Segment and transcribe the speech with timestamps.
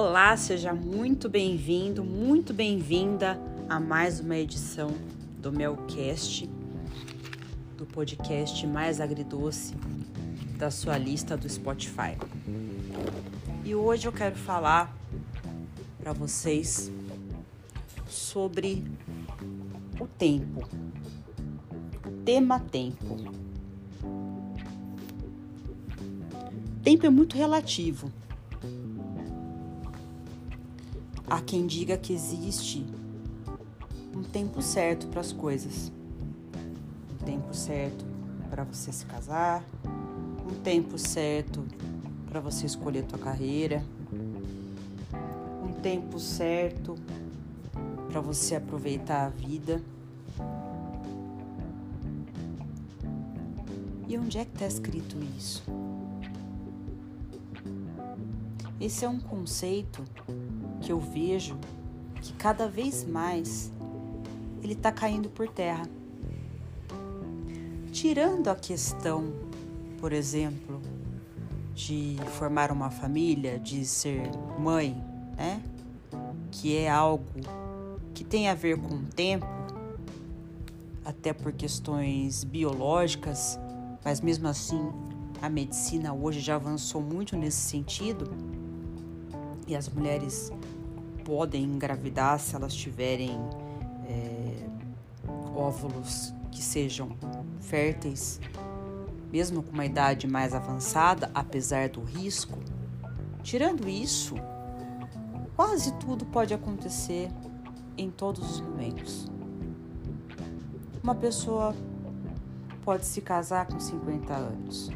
[0.00, 3.36] Olá, seja muito bem-vindo, muito bem-vinda
[3.68, 4.94] a mais uma edição
[5.40, 6.48] do Melcast,
[7.76, 9.74] do podcast mais agridoce
[10.56, 12.16] da sua lista do Spotify.
[13.64, 14.96] E hoje eu quero falar
[15.98, 16.92] para vocês
[18.06, 18.84] sobre
[19.98, 20.60] o tempo,
[22.06, 23.16] o tema tempo.
[26.84, 28.12] Tempo é muito relativo.
[31.30, 32.86] Há quem diga que existe
[34.16, 35.92] um tempo certo para as coisas.
[37.12, 38.02] Um tempo certo
[38.48, 39.62] para você se casar,
[40.50, 41.62] um tempo certo
[42.30, 43.84] para você escolher tua carreira,
[45.62, 46.94] um tempo certo
[48.08, 49.82] para você aproveitar a vida.
[54.08, 55.62] E onde é que está escrito isso?
[58.80, 60.04] Esse é um conceito
[60.80, 61.58] que eu vejo
[62.22, 63.72] que cada vez mais
[64.62, 65.82] ele está caindo por terra.
[67.90, 69.32] Tirando a questão,
[69.98, 70.80] por exemplo,
[71.74, 74.96] de formar uma família, de ser mãe,
[75.36, 75.60] né?
[76.52, 77.24] Que é algo
[78.14, 79.46] que tem a ver com o tempo,
[81.04, 83.58] até por questões biológicas,
[84.04, 84.92] mas mesmo assim
[85.42, 88.30] a medicina hoje já avançou muito nesse sentido
[89.68, 90.50] e as mulheres
[91.24, 93.38] podem engravidar se elas tiverem
[94.06, 94.66] é,
[95.54, 97.14] óvulos que sejam
[97.60, 98.40] férteis,
[99.30, 102.58] mesmo com uma idade mais avançada, apesar do risco.
[103.42, 104.36] Tirando isso,
[105.54, 107.28] quase tudo pode acontecer
[107.96, 109.30] em todos os momentos.
[111.02, 111.76] Uma pessoa
[112.82, 114.90] pode se casar com 50 anos.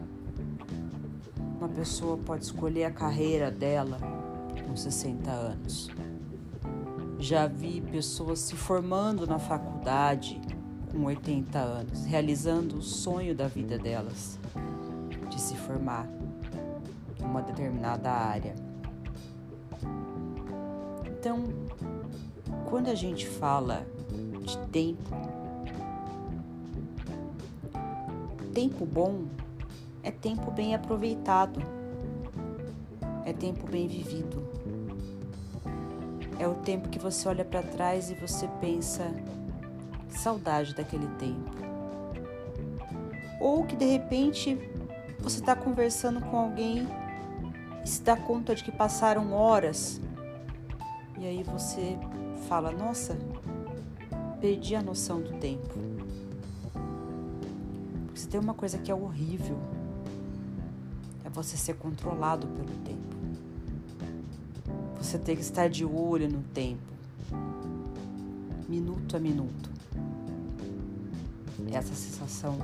[1.59, 4.22] Uma pessoa pode escolher a carreira dela
[4.73, 5.91] com 60 anos.
[7.19, 10.41] Já vi pessoas se formando na faculdade
[10.91, 14.39] com 80 anos, realizando o sonho da vida delas
[15.29, 16.09] de se formar
[17.21, 18.55] em uma determinada área.
[21.07, 21.45] Então,
[22.65, 23.87] quando a gente fala
[24.41, 25.11] de tempo,
[28.55, 29.27] tempo bom
[30.03, 31.61] é tempo bem aproveitado,
[33.27, 34.52] é tempo bem vivido.
[36.43, 39.09] É o tempo que você olha para trás e você pensa,
[40.09, 41.53] saudade daquele tempo.
[43.41, 44.59] Ou que de repente
[45.21, 46.89] você está conversando com alguém
[47.85, 50.01] e se dá conta de que passaram horas
[51.17, 51.97] e aí você
[52.49, 53.17] fala: Nossa,
[54.41, 55.79] perdi a noção do tempo.
[58.07, 59.57] Porque se tem uma coisa que é horrível,
[61.25, 63.22] é você ser controlado pelo tempo.
[65.13, 66.91] Você ter que estar de olho no tempo,
[68.67, 69.71] minuto a minuto.
[71.71, 72.57] Essa sensação,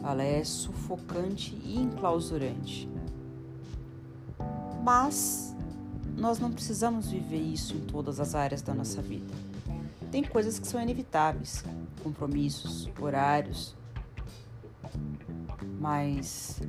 [0.00, 2.88] ela é sufocante e enclausurante.
[4.84, 5.56] Mas
[6.16, 9.34] nós não precisamos viver isso em todas as áreas da nossa vida.
[10.12, 11.64] Tem coisas que são inevitáveis,
[12.00, 13.74] compromissos, horários,
[15.80, 16.60] mas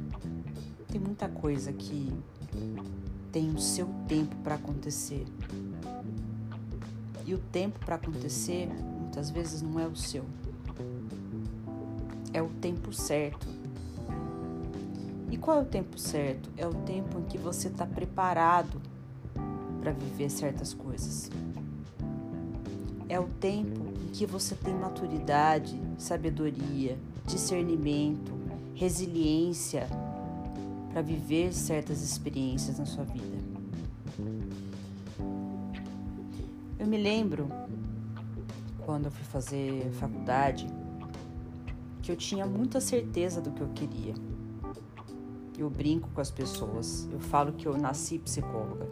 [0.88, 2.12] tem muita coisa que
[3.38, 5.24] tem o seu tempo para acontecer.
[7.24, 8.68] E o tempo para acontecer
[9.00, 10.26] muitas vezes não é o seu.
[12.34, 13.48] É o tempo certo.
[15.30, 16.50] E qual é o tempo certo?
[16.58, 18.82] É o tempo em que você está preparado
[19.82, 21.30] para viver certas coisas.
[23.08, 28.34] É o tempo em que você tem maturidade, sabedoria, discernimento,
[28.74, 29.88] resiliência
[30.92, 33.38] para viver certas experiências na sua vida.
[36.80, 37.50] Eu me lembro
[38.86, 40.68] quando eu fui fazer faculdade
[42.02, 44.14] que eu tinha muita certeza do que eu queria.
[45.58, 48.88] Eu brinco com as pessoas, eu falo que eu nasci psicóloga,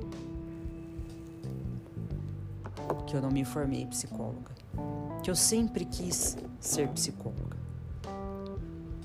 [3.06, 4.51] que eu não me formei psicóloga,
[5.24, 7.56] que eu sempre quis ser psicóloga.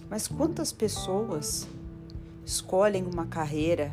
[0.08, 1.68] Mas quantas pessoas
[2.44, 3.90] escolhem uma carreira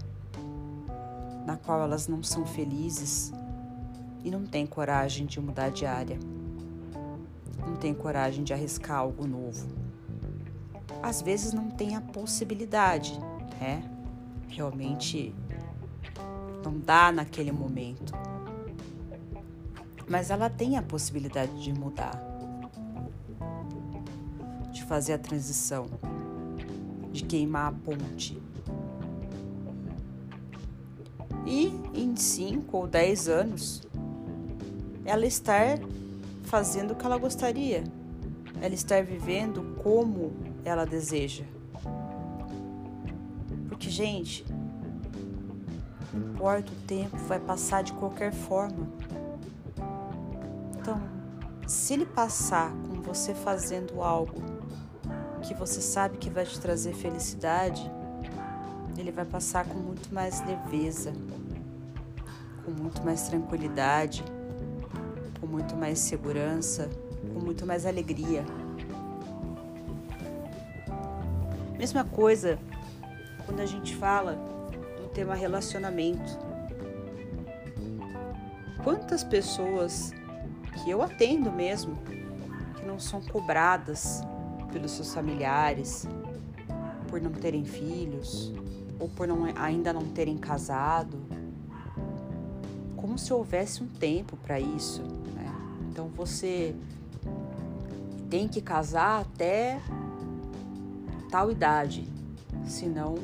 [1.45, 3.31] na qual elas não são felizes
[4.23, 6.19] e não têm coragem de mudar de área,
[7.65, 9.65] não têm coragem de arriscar algo novo.
[11.01, 13.17] Às vezes não tem a possibilidade,
[13.61, 13.89] né?
[14.49, 15.33] Realmente
[16.63, 18.13] não dá naquele momento.
[20.09, 22.21] Mas ela tem a possibilidade de mudar,
[24.71, 25.85] de fazer a transição,
[27.17, 28.41] de queimar a ponte.
[31.47, 33.81] e em 5 ou 10 anos
[35.05, 35.79] ela estar
[36.43, 37.85] fazendo o que ela gostaria,
[38.61, 40.33] ela estar vivendo como
[40.65, 41.45] ela deseja.
[43.69, 44.45] Porque, gente,
[46.13, 48.89] não importa o tempo, vai passar de qualquer forma.
[50.77, 51.01] Então,
[51.65, 54.56] se ele passar com você fazendo algo
[55.47, 57.89] que você sabe que vai te trazer felicidade,
[58.97, 61.13] ele vai passar com muito mais leveza,
[62.65, 64.25] com muito mais tranquilidade,
[65.39, 66.89] com muito mais segurança,
[67.33, 68.43] com muito mais alegria.
[71.77, 72.59] Mesma coisa
[73.45, 74.33] quando a gente fala
[74.97, 76.37] do tema relacionamento.
[78.83, 80.11] Quantas pessoas
[80.83, 81.97] que eu atendo mesmo
[82.75, 84.21] que não são cobradas
[84.77, 86.07] pelos seus familiares
[87.09, 88.53] por não terem filhos
[88.99, 91.17] ou por não, ainda não terem casado,
[92.95, 95.01] como se houvesse um tempo para isso.
[95.33, 95.51] Né?
[95.89, 96.75] Então você
[98.29, 99.81] tem que casar até
[101.31, 102.07] tal idade,
[102.63, 103.15] senão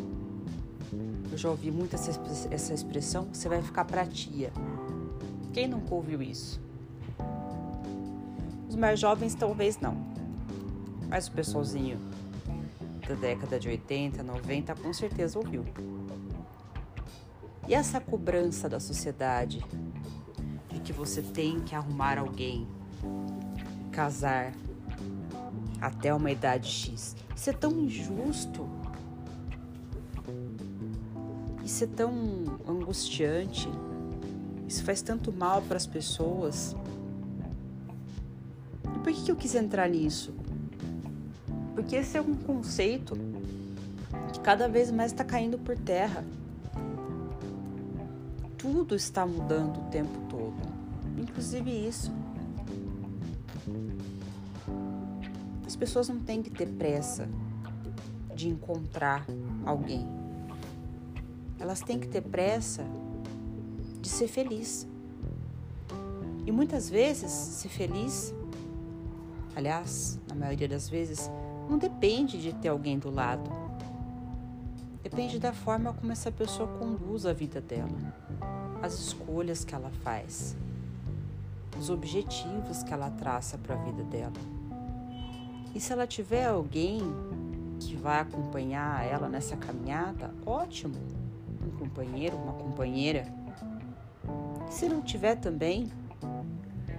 [1.32, 2.20] eu já ouvi muito essa,
[2.50, 4.52] essa expressão, você vai ficar pra tia.
[5.54, 6.60] Quem nunca ouviu isso?
[8.68, 10.13] Os mais jovens talvez não.
[11.14, 12.00] Mas o pessoalzinho
[13.08, 15.64] da década de 80, 90 com certeza ouviu.
[17.68, 19.64] E essa cobrança da sociedade
[20.72, 22.68] de que você tem que arrumar alguém,
[23.92, 24.54] casar
[25.80, 28.68] até uma idade X, isso é tão injusto.
[31.64, 32.12] Isso é tão
[32.68, 33.70] angustiante.
[34.68, 36.76] Isso faz tanto mal para as pessoas.
[38.84, 40.34] E por que, que eu quis entrar nisso?
[41.74, 43.16] Porque esse é um conceito
[44.32, 46.24] que cada vez mais está caindo por terra.
[48.58, 50.56] Tudo está mudando o tempo todo,
[51.18, 52.12] inclusive isso.
[55.66, 57.28] As pessoas não têm que ter pressa
[58.36, 59.26] de encontrar
[59.66, 60.08] alguém.
[61.60, 62.86] Elas têm que ter pressa
[64.02, 64.88] de ser feliz.
[66.46, 68.34] E muitas vezes, ser feliz,
[69.56, 71.32] aliás, na maioria das vezes,
[71.70, 73.50] não depende de ter alguém do lado.
[75.02, 77.90] Depende da forma como essa pessoa conduz a vida dela,
[78.82, 80.56] as escolhas que ela faz,
[81.78, 84.34] os objetivos que ela traça para a vida dela.
[85.76, 87.02] E se ela tiver alguém
[87.80, 90.96] que vai acompanhar ela nessa caminhada, ótimo.
[91.66, 93.26] Um companheiro, uma companheira.
[94.70, 95.92] Se não tiver também,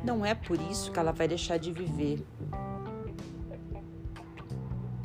[0.04, 2.24] não é por isso que ela vai deixar de viver.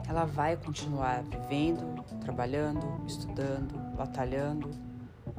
[0.09, 4.71] Ela vai continuar vivendo, trabalhando, estudando, batalhando,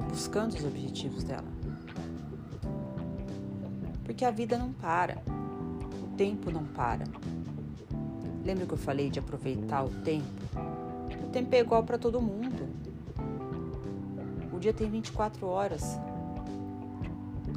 [0.07, 1.47] buscando os objetivos dela.
[4.05, 5.21] Porque a vida não para,
[6.01, 7.03] o tempo não para.
[8.45, 10.25] Lembra que eu falei de aproveitar o tempo?
[11.21, 12.67] O tempo é igual para todo mundo.
[14.53, 15.99] O dia tem 24 horas.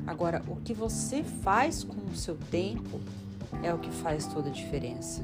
[0.04, 3.00] Agora, o que você faz com o seu tempo
[3.62, 5.22] é o que faz toda a diferença.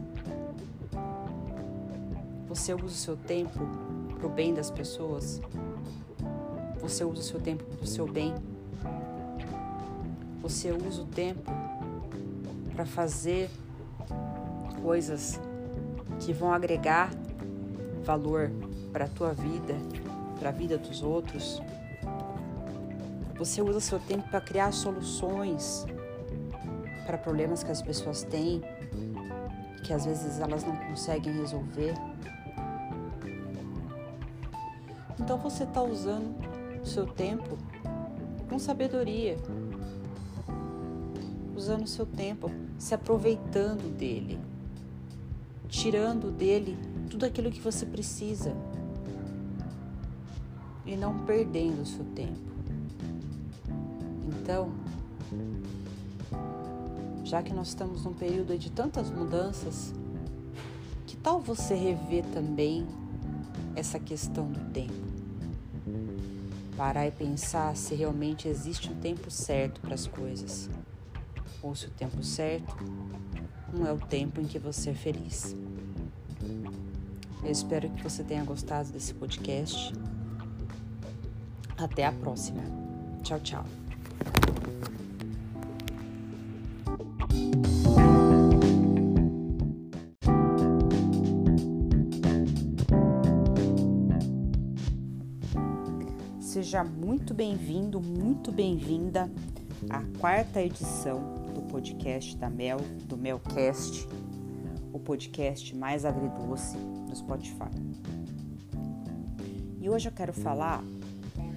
[2.60, 3.58] Você usa o seu tempo
[4.18, 5.40] para o bem das pessoas?
[6.78, 8.34] Você usa o seu tempo para o seu bem?
[10.42, 11.50] Você usa o tempo
[12.74, 13.48] para fazer
[14.82, 15.40] coisas
[16.18, 17.10] que vão agregar
[18.04, 18.52] valor
[18.92, 19.74] para a tua vida,
[20.38, 21.62] para a vida dos outros.
[23.38, 25.86] Você usa seu tempo para criar soluções
[27.06, 28.60] para problemas que as pessoas têm,
[29.82, 31.94] que às vezes elas não conseguem resolver.
[35.30, 36.34] Então você está usando
[36.82, 37.56] o seu tempo
[38.48, 39.38] com sabedoria,
[41.54, 44.40] usando o seu tempo, se aproveitando dele
[45.68, 46.76] tirando dele
[47.08, 48.56] tudo aquilo que você precisa
[50.84, 52.50] e não perdendo o seu tempo.
[54.26, 54.72] Então,
[57.22, 59.94] já que nós estamos num período de tantas mudanças,
[61.06, 62.84] que tal você rever também
[63.76, 65.09] essa questão do tempo?
[66.80, 70.70] Parar e pensar se realmente existe um tempo certo para as coisas,
[71.62, 72.74] ou se o tempo certo
[73.70, 75.54] não é o tempo em que você é feliz.
[77.44, 79.92] Eu espero que você tenha gostado desse podcast.
[81.76, 82.62] Até a próxima.
[83.24, 83.64] Tchau, tchau.
[96.70, 99.28] Seja muito bem-vindo, muito bem-vinda
[99.88, 101.20] à quarta edição
[101.52, 104.06] do podcast da Mel, do Melcast,
[104.92, 107.72] o podcast mais agridoce do Spotify.
[109.80, 110.80] E hoje eu quero falar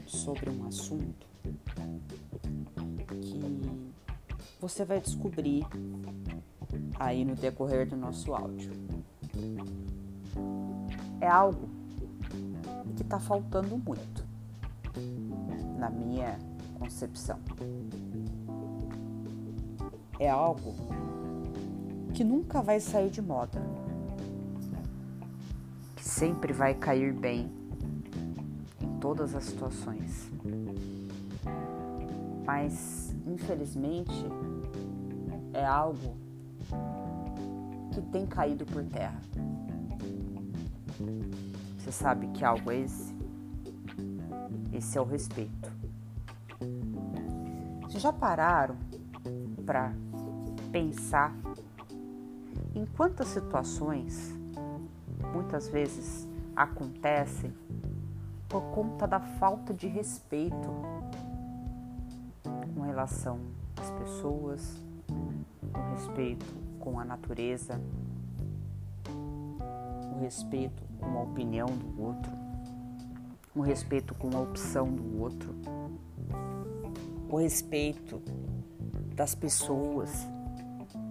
[0.07, 1.27] sobre um assunto
[3.21, 3.39] que
[4.59, 5.63] você vai descobrir
[6.99, 8.71] aí no decorrer do nosso áudio.
[11.21, 11.69] É algo
[12.95, 14.22] que está faltando muito
[15.83, 16.39] na minha
[16.79, 17.37] concepção.
[20.17, 20.73] É algo
[22.13, 23.61] que nunca vai sair de moda,
[25.97, 27.51] que sempre vai cair bem
[28.79, 30.31] em todas as situações.
[32.45, 34.25] Mas, infelizmente,
[35.53, 36.15] é algo
[37.91, 39.19] que tem caído por terra.
[41.77, 43.13] Você sabe que algo é esse?
[44.71, 45.72] Esse é o respeito.
[48.03, 48.75] Já pararam
[49.65, 49.93] para
[50.73, 51.33] pensar
[52.75, 54.35] em quantas situações
[55.33, 57.53] muitas vezes acontecem
[58.49, 60.69] por conta da falta de respeito
[62.75, 63.39] com relação
[63.79, 64.83] às pessoas,
[65.71, 66.45] com respeito
[66.81, 67.79] com a natureza,
[70.13, 72.33] o respeito com a opinião do outro,
[73.55, 75.55] o respeito com a opção do outro,
[77.33, 78.21] o respeito
[79.15, 80.27] das pessoas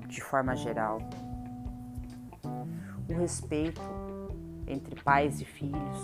[0.06, 1.00] de forma geral,
[3.10, 3.80] o respeito
[4.68, 5.98] entre pais e filhos,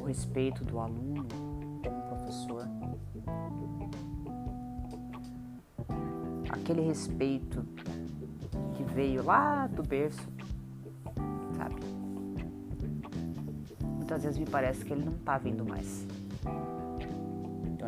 [0.00, 1.28] o respeito do aluno
[1.82, 2.66] com o professor.
[6.48, 7.62] Aquele respeito
[8.74, 10.26] que veio lá do berço,
[11.54, 11.76] sabe?
[13.84, 16.06] Muitas vezes me parece que ele não tá vindo mais.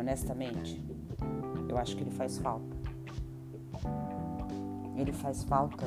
[0.01, 0.83] Honestamente,
[1.69, 2.75] eu acho que ele faz falta.
[4.97, 5.85] Ele faz falta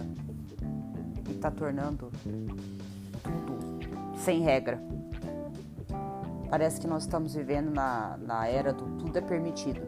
[1.29, 4.81] e tá tornando tudo sem regra.
[6.49, 9.81] Parece que nós estamos vivendo na, na era do tudo é permitido.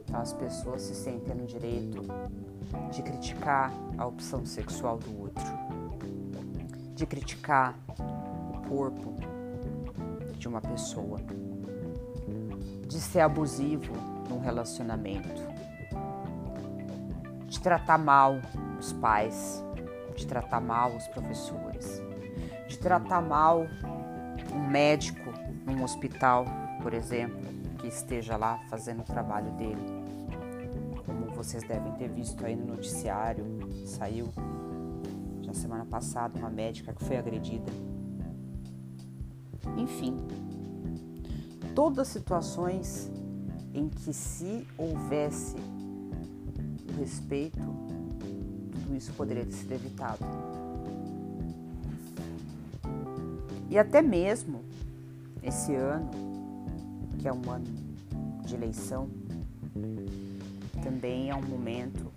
[0.00, 2.02] Então as pessoas se sentem no direito
[2.90, 5.44] de criticar a opção sexual do outro,
[6.92, 9.14] de criticar o corpo
[10.36, 11.20] de uma pessoa,
[12.96, 13.92] de ser abusivo
[14.26, 15.28] num relacionamento,
[17.46, 18.40] de tratar mal
[18.80, 19.62] os pais,
[20.16, 22.00] de tratar mal os professores,
[22.66, 23.66] de tratar mal
[24.50, 25.30] um médico
[25.66, 26.46] num hospital,
[26.82, 27.38] por exemplo,
[27.78, 30.06] que esteja lá fazendo o trabalho dele
[31.04, 33.44] como vocês devem ter visto aí no noticiário,
[33.84, 34.32] saiu
[35.42, 37.70] já semana passada uma médica que foi agredida.
[39.76, 40.16] Enfim,
[41.76, 43.12] todas situações
[43.74, 45.54] em que se houvesse
[46.98, 47.60] respeito,
[48.72, 50.24] tudo isso poderia ter sido evitado.
[53.68, 54.64] E até mesmo
[55.42, 56.10] esse ano,
[57.18, 57.66] que é um ano
[58.46, 59.10] de eleição,
[60.82, 62.10] também é um momento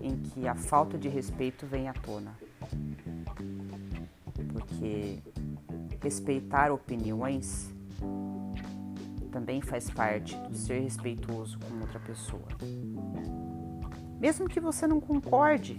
[0.00, 2.32] em que a falta de respeito vem à tona.
[4.52, 5.18] Porque
[6.00, 7.74] respeitar opiniões
[9.36, 12.48] também faz parte do ser respeitoso com outra pessoa.
[14.18, 15.78] Mesmo que você não concorde,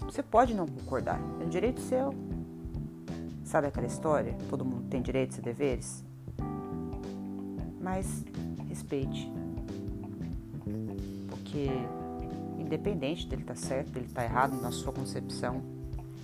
[0.00, 2.14] você pode não concordar, é um direito seu.
[3.44, 4.34] Sabe aquela história?
[4.48, 6.02] Todo mundo tem direitos e deveres?
[7.78, 8.24] Mas
[8.70, 9.30] respeite
[11.28, 11.68] porque
[12.58, 15.62] independente dele estar tá certo, dele estar tá errado na sua concepção,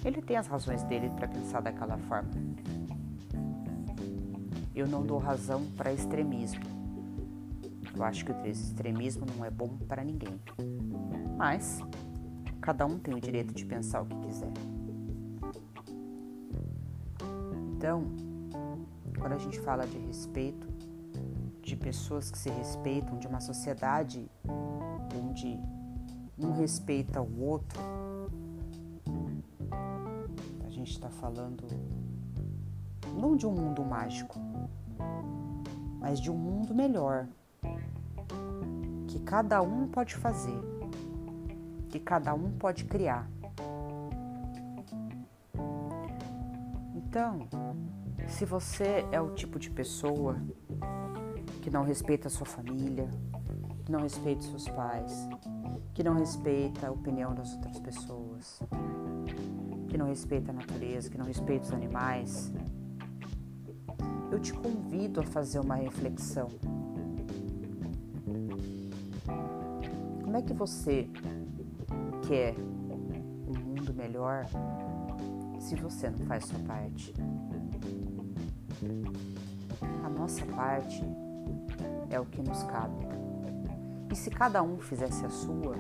[0.03, 2.31] ele tem as razões dele para pensar daquela forma.
[4.79, 6.63] Eu não dou razão para extremismo.
[7.97, 10.41] Eu acho que o extremismo não é bom para ninguém.
[11.37, 11.81] Mas
[12.61, 14.53] cada um tem o direito de pensar o que quiser.
[17.77, 18.05] Então,
[19.19, 20.69] quando a gente fala de respeito,
[21.61, 24.31] de pessoas que se respeitam, de uma sociedade
[25.13, 25.59] onde
[26.39, 27.81] um respeita o outro,
[30.65, 31.67] a gente está falando
[33.19, 34.39] não de um mundo mágico,
[36.01, 37.27] mas de um mundo melhor,
[39.09, 40.59] que cada um pode fazer,
[41.89, 43.29] que cada um pode criar.
[46.95, 47.49] Então,
[48.29, 50.37] se você é o tipo de pessoa
[51.63, 53.09] que não respeita a sua família,
[53.85, 55.29] que não respeita seus pais,
[55.95, 58.61] que não respeita a opinião das outras pessoas,
[59.89, 62.53] que não respeita a natureza, que não respeita os animais,
[64.31, 66.49] eu te convido a fazer uma reflexão.
[70.23, 71.09] Como é que você
[72.27, 74.47] quer um mundo melhor
[75.59, 77.15] se você não faz sua parte?
[80.05, 81.03] A nossa parte
[82.11, 83.07] é o que nos cabe.
[84.11, 85.75] E se cada um fizesse a sua,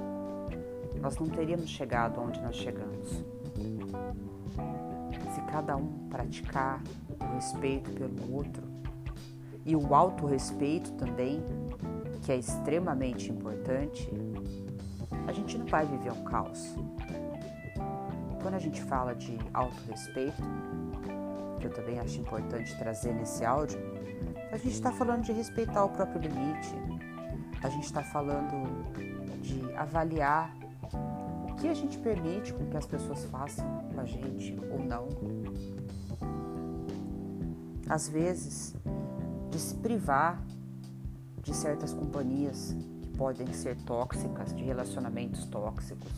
[1.01, 3.25] nós não teríamos chegado onde nós chegamos.
[5.35, 6.83] Se cada um praticar
[7.21, 8.63] o respeito pelo outro
[9.65, 11.43] e o autorrespeito também,
[12.23, 14.11] que é extremamente importante,
[15.27, 16.75] a gente não vai viver um caos.
[18.41, 20.43] Quando a gente fala de autorrespeito,
[21.61, 23.79] que eu também acho importante trazer nesse áudio,
[24.51, 26.75] a gente está falando de respeitar o próprio limite,
[27.63, 28.67] a gente está falando
[29.43, 30.57] de avaliar
[31.51, 35.09] o que a gente permite com que as pessoas façam com a gente ou não.
[37.89, 38.75] Às vezes,
[39.51, 40.43] de se privar
[41.43, 46.13] de certas companhias que podem ser tóxicas, de relacionamentos tóxicos,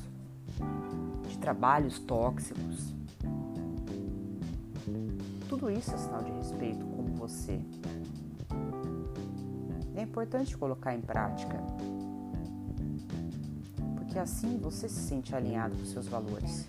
[1.29, 2.95] de trabalhos tóxicos.
[5.49, 7.61] Tudo isso é sinal de respeito como você
[10.00, 11.61] é importante colocar em prática,
[13.97, 16.67] porque assim você se sente alinhado com seus valores.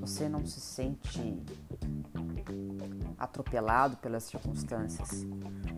[0.00, 1.42] Você não se sente
[3.18, 5.26] atropelado pelas circunstâncias.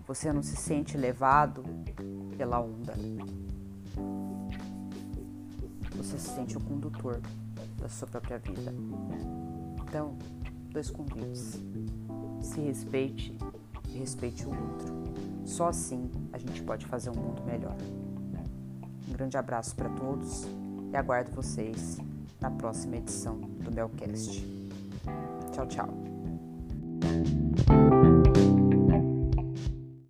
[0.07, 1.63] Você não se sente levado
[2.37, 2.93] pela onda.
[5.95, 7.21] Você se sente o condutor
[7.77, 8.73] da sua própria vida.
[9.83, 10.17] Então,
[10.71, 11.59] dois convites.
[12.41, 13.37] Se respeite
[13.89, 14.93] e respeite o outro.
[15.45, 17.75] Só assim a gente pode fazer um mundo melhor.
[19.07, 20.45] Um grande abraço para todos
[20.91, 21.97] e aguardo vocês
[22.39, 24.45] na próxima edição do Melcast.
[25.51, 26.08] Tchau, tchau.